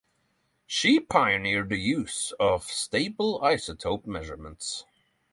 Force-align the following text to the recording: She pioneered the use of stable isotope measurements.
She 0.65 0.99
pioneered 0.99 1.69
the 1.69 1.77
use 1.77 2.33
of 2.39 2.63
stable 2.63 3.39
isotope 3.41 4.07
measurements. 4.07 4.83